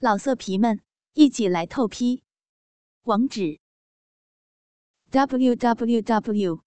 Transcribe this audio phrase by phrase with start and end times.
[0.00, 0.80] 老色皮们，
[1.14, 2.22] 一起来透批！
[3.02, 3.58] 网址
[5.10, 6.62] ：w w w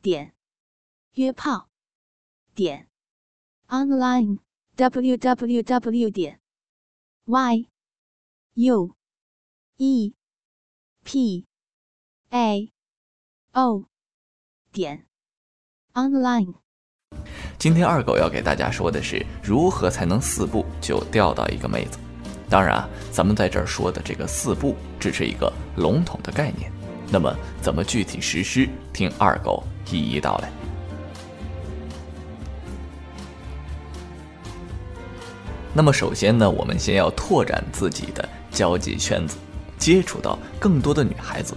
[0.00, 0.34] 点
[1.12, 1.68] 约炮
[2.54, 2.88] 点
[3.66, 4.38] online
[4.76, 6.40] w w w 点
[7.26, 7.68] y
[8.54, 8.96] u
[9.76, 10.14] e
[11.04, 11.46] p
[12.30, 12.72] a
[13.52, 13.84] o
[14.72, 15.06] 点
[15.92, 16.54] online。
[17.58, 21.98] 今天二狗要给大家说的是，如何才能四步就钓到一个妹子。
[22.50, 26.70] 当然啊，咱们在这儿说的这个四步只是一个笼统的概念，
[27.10, 28.68] 那么怎么具体实施？
[28.92, 30.50] 听二狗一一道来。
[35.74, 39.36] 那么首先呢，我们先要拓展自己的交际圈子，
[39.78, 41.54] 接触到更多的女孩子。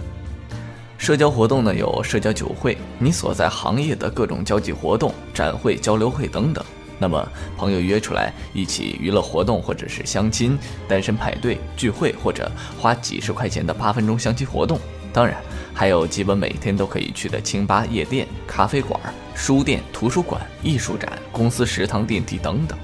[0.98, 6.64] 社交活动呢，有社交酒会，你所在行业的各种交际活动、展会、交流会等等。
[7.02, 10.56] 那么，朋友约出来一起娱乐活动，或者是相亲、
[10.86, 14.78] 单身派对、聚会，或者花几十块钱的八分钟相亲活动，
[15.12, 15.42] 当然
[15.74, 19.00] 还有基本每天都可以去的清吧、夜店、咖啡馆、
[19.34, 22.78] 书店、图书馆、艺术展、公司食堂、电梯等等。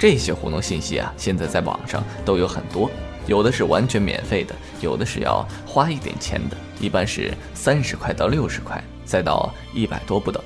[0.00, 2.90] 这些活动信息啊，现在在网上都有很多，
[3.28, 10.42] 有的是完全免费的，有的是要花一点钱的，一般是三十块到六十块，再到一百多不等。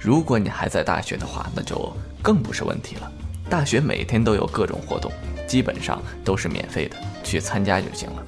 [0.00, 1.96] 如果你还在大学的话，那就。
[2.24, 3.12] 更不是问题了。
[3.50, 5.12] 大学每天都有各种活动，
[5.46, 8.24] 基本上都是免费的，去参加就行了。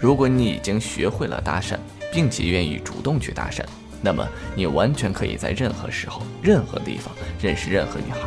[0.00, 1.76] 如果你已经学会了搭讪，
[2.12, 3.64] 并且愿意主动去搭讪，
[4.02, 8.18] 那么你完全可以在任何时候、任何地方认识任何女孩。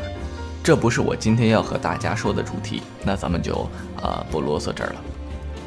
[0.64, 3.70] 这不是我今天要和大家说的主题，那咱们就
[4.02, 5.02] 啊不啰嗦这儿了。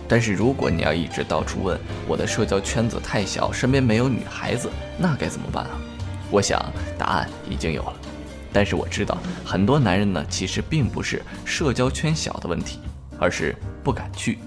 [0.08, 5.72] 但是如果你要一直到处问我的社交圈子太小，身边没有女孩子，那该怎么办啊？
[6.30, 6.58] 我想
[6.96, 7.94] 答案已经有了。
[8.56, 12.78] 但是我知道，很多男人呢，其实并不是社交圈小的问题，
[13.18, 13.54] 而是
[13.84, 14.38] 不敢去。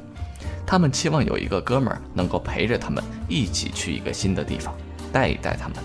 [0.65, 4.73] 他们期望有一个哥们儿能够陪着他们一起去一个新的地方，
[5.13, 5.77] 带一带他们。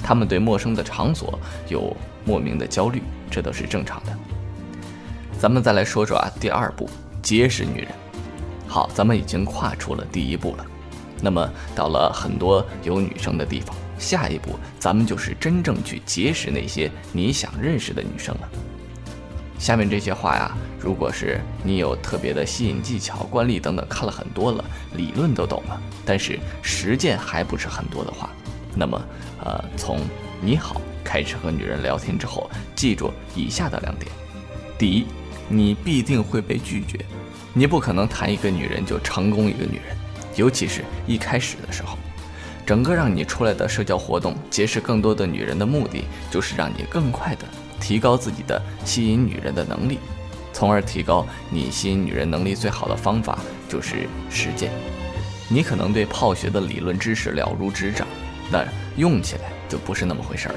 [0.00, 1.36] 他们对陌生的场所
[1.68, 4.16] 有莫名的焦虑，这都是正常的。
[5.40, 6.88] 咱们再来说说啊，第二步，
[7.20, 7.88] 结识女人。
[8.68, 10.64] 好，咱们已经跨出了第一步了。
[11.20, 13.74] 那么到了很多有女生的地方。
[14.02, 18.48] 下一步，咱们就是真正去结识那些你想认识的女生了。
[19.58, 24.64] 下面这些话呀，如果是你有特别的吸引技巧、惯例等等，看了很多了，
[24.96, 28.28] 理论都懂了，但是实践还不是很多的话，
[28.74, 29.00] 那么，
[29.44, 30.00] 呃，从
[30.40, 34.10] 你好开始和女人聊天之后，记住以下的两点：
[34.76, 35.06] 第一，
[35.48, 36.98] 你必定会被拒绝，
[37.54, 39.96] 你不可能谈一个女人就成功一个女人，
[40.34, 41.96] 尤其是一开始的时候。
[42.64, 47.44] 整个让你出来的社交活动，结识更多的女人的目的，就是让你更快的
[47.80, 49.98] 提高自己的吸引女人的能力，
[50.52, 54.70] 从而提高你吸引女人能力最好的方法就是实践。
[55.48, 58.06] 你可能对泡学的理论知识了如指掌，
[58.50, 60.54] 但用起来就不是那么回事了。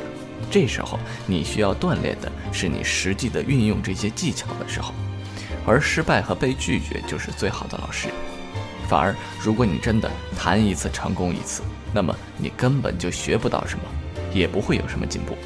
[0.51, 4.93] 这时候你需要锻炼的是你实际的运用这些技巧的时候，
[5.65, 8.09] 而失败和被拒绝就是最好的老师。
[8.87, 11.63] 反而，如果你真的谈一次成功一次，
[11.95, 13.85] 那么你根本就学不到什么，
[14.33, 15.37] 也不会有什么进步。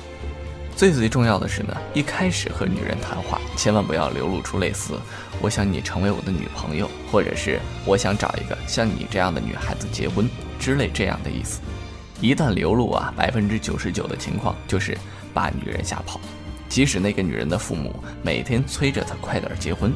[0.76, 5.00] 最最重要的是呢，一开始和女人谈话，千万不要流露出类似
[5.44, 10.28] “我想你成为我的女朋友”或者是“我想找一个像你这样的女孩子结婚”
[10.60, 11.60] 之类这样的意思。
[12.20, 14.98] 一旦流露啊，百分之九十九的情况就是
[15.36, 16.20] 把女人吓跑。
[16.68, 19.94] 即使那个女人的父母每天催着她快点结婚。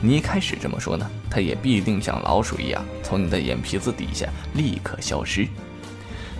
[0.00, 5.46] 你一开始这么说呢，她也必定像老鼠一样从你的眼皮子底下立刻消失。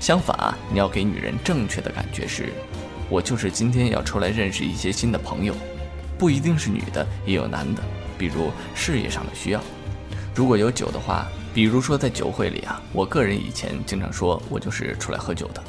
[0.02, 2.52] 相反啊，你要给女人正确的感觉是，
[3.08, 5.54] 我就是今天要出来认识一些新的朋友，
[6.18, 7.80] 不一定是女的，也有男的，
[8.18, 9.60] 比如事业上的需要。
[10.34, 15.62] 如果有酒的话，比如说在酒会里啊，我个人以前经常说我就是出来喝酒的。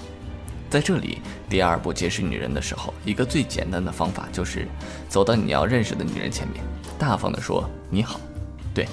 [0.68, 4.68] 在这里，第二步结识女人的时候，一个最简单的方法就是
[5.08, 6.64] 走到你要认识的女人前面，
[6.98, 8.20] 大方的说你好，
[8.74, 8.88] 对，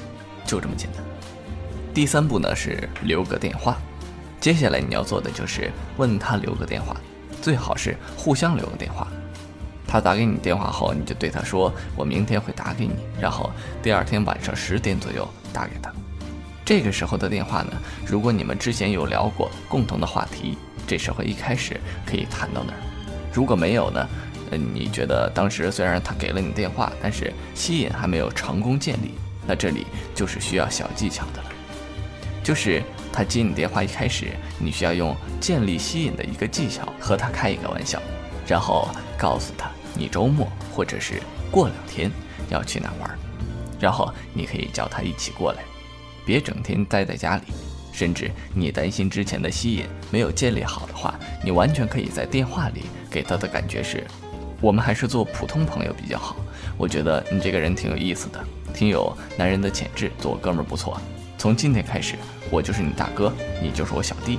[0.44, 1.02] 就这么简单。
[1.94, 3.78] 第三步呢是留个电话，
[4.40, 6.96] 接下来你要做的就是问他留个电话，
[7.42, 9.06] 最好是互相留个电话。
[9.86, 13.50] 他打给你电话后，你就对他说我明天会打给你，然后
[13.82, 15.92] 第二天晚上十点左右打给他。
[16.64, 17.72] 这个时候的电话呢，
[18.06, 20.56] 如果你们之前有聊过共同的话题。
[20.86, 22.78] 这时候一开始可以谈到那儿，
[23.32, 24.08] 如果没有呢？
[24.50, 29.14] 嗯，你觉得当时虽然他给了你电话，但是吸引还没有成功建立，
[29.46, 31.48] 那这里就是需要小技巧的了。
[32.42, 34.28] 就是他接你电话一开始，
[34.58, 38.00] 你需要用建立吸引的一个技巧和他开一个玩笑，
[38.46, 41.20] 然后告诉他你周末或者是
[41.50, 42.10] 过两天
[42.48, 43.18] 要去哪玩。
[43.80, 45.62] 然后你可以叫他一起过来，
[46.24, 47.42] 别整天待在家里。
[47.92, 54.06] 甚至你担心之前的吸引没有建立好的话，你完全可以在电话里给他的感觉是：
[54.60, 56.36] 我们还是做普通朋友比较好。
[56.78, 58.42] 我觉得你这个人挺有意思的，
[58.72, 61.00] 挺有男人的潜质，做哥们儿不错。
[61.40, 62.16] 从今天开始，
[62.50, 63.32] 我就是你大哥，
[63.62, 64.38] 你就是我小弟。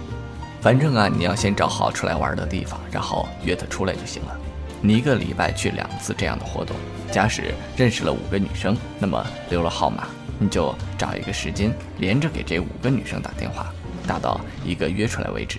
[0.61, 4.37] 反正啊，你要先找好出来玩的地方，然后约他出来就行了。
[4.81, 6.75] 你一个礼拜去两次这样的活动，
[7.11, 10.03] 假使认识了五个女生，那么留了号码，
[10.37, 13.73] 你就找一个时间连着给这五个女生打电话，
[14.05, 15.57] 打到一个约出来为止。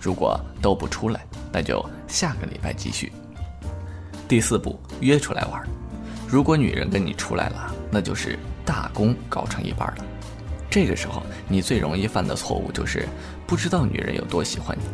[0.00, 3.12] 如果都不出来，那就下个礼拜继续。
[4.28, 5.60] 第四步，约出来玩。
[6.28, 10.04] 如果女人跟你出来了，那就是大功告成一半了。
[10.74, 13.06] 这个时候，你最容易犯的错误就是
[13.46, 14.84] 不知道女人有多喜欢你，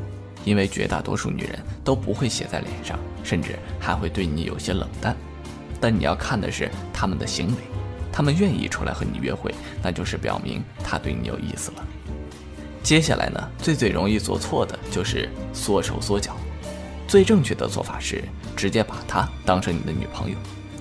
[0.51, 5.17] 因为绝大多数女人都不会写在脸上，甚至还会对你有些冷淡。
[5.81, 7.55] 但你要看的是他们的行为，
[8.13, 11.87] 他们愿意出来和你约会，那就是表明他对你有意思了。
[12.83, 16.37] 接下来呢，最最容易做错的就是缩手缩脚。
[17.09, 18.23] 最正确的做法是
[18.55, 20.37] 直接把她当成你的女朋友，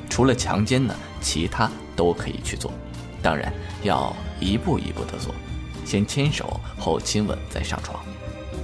[0.09, 2.69] 除了强奸呢，其他都可以去做。
[3.21, 3.49] 当然
[3.81, 5.33] 要一步一步的做，
[5.85, 8.03] 先牵手后亲吻再上床。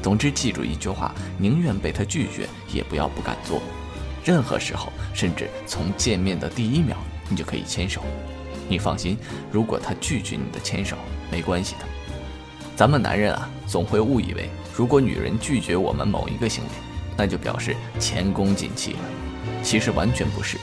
[0.02, 3.62] 总之记住一句话：宁愿被他拒绝，也不要不敢做。
[4.24, 6.96] 任何时候，甚至从见面的第一秒，
[7.30, 8.02] 你就可以牵手。
[8.68, 9.18] 你放心，
[9.52, 10.96] 如果他拒绝你的牵手，
[11.32, 11.86] 没关系的。
[12.76, 16.70] 咱们男人啊，总会误以为，如果女人拒绝我们某一个行为，
[17.16, 19.00] 那就表示前功尽弃了。
[19.64, 20.58] 其实完全不是。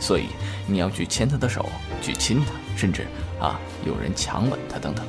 [0.00, 0.24] 所以
[0.66, 1.66] 你要去牵她的手，
[2.02, 3.06] 去亲她，甚至
[3.40, 5.04] 啊有人强吻她等等。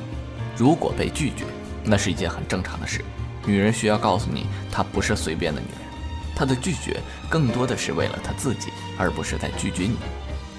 [0.58, 1.46] 如果被拒绝，
[1.84, 3.04] 那是一件很正常的事。
[3.46, 5.88] 女人需要告诉你，她不是随便的女人，
[6.36, 7.00] 她的拒绝
[7.30, 9.98] 更多的是为了她自己，而不是在拒绝你。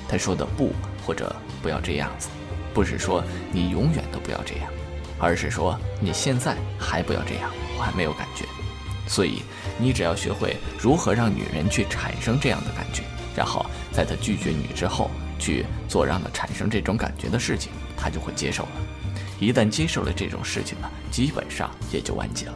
[0.08, 0.72] 她说的不
[1.04, 2.28] 或者不要这样子，
[2.72, 4.70] 不是说你永远都不要这样，
[5.18, 8.44] 而是说你现在还不要这样，我还没有感觉。
[9.08, 9.42] 所以
[9.78, 13.02] 你只要学会如何让女人去产生这样的感觉。
[13.34, 18.71] 然后在她拒绝你之后，去做让他产生这种感觉的事情，他就会接受了。
[19.38, 22.55] 一旦接受了这种事情呢，基本上也就完结了。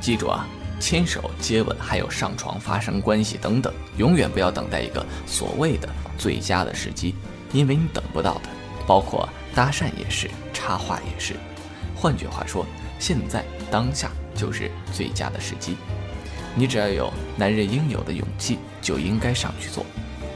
[0.00, 0.46] 记住啊，
[0.78, 7.14] 牵手、接吻，还有上床发生关系等等，永远不要等待一个所谓的最佳的时机，
[7.52, 8.42] 因为你等不到的。
[8.86, 11.34] 包括搭讪也是，插话也是。
[11.96, 12.66] 换句话说，
[12.98, 15.76] 现在当下就是最佳的时机。
[16.54, 19.84] 你只要有男人应有的勇气，就应该上去做。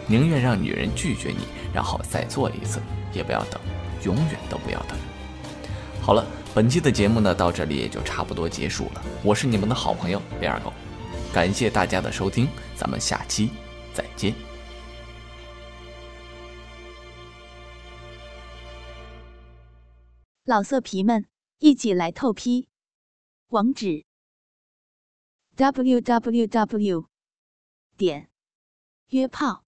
[0.09, 2.81] 宁愿让女人拒绝你，然后再做一次，
[3.13, 3.61] 也不要等，
[4.05, 4.99] 永远都不要等。
[6.01, 9.05] 好了，本期的节目呢，到这里也就差不多结束了。
[9.23, 10.73] 我是你们的好朋友李二狗，
[11.31, 13.51] 感谢大家的收听，咱们下期
[13.93, 14.35] 再见。
[20.47, 21.27] 老色皮们，
[21.59, 22.71] 一起来透批，
[23.49, 24.07] 网址
[25.55, 27.05] ：www.
[27.99, 28.31] 点
[29.11, 29.68] 约炮。